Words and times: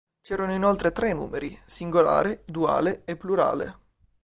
C'erano 0.19 0.51
inoltre 0.55 0.91
tre 0.93 1.13
numeri: 1.13 1.55
"singolare, 1.63 2.41
duale" 2.47 3.03
e 3.05 3.15
"plurale". 3.15 3.77